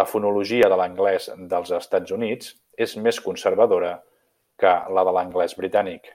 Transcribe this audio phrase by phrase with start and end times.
[0.00, 2.48] La fonologia de l'anglès dels Estats Units
[2.86, 3.92] és més conservadora
[4.64, 6.10] que la de l'anglès britànic.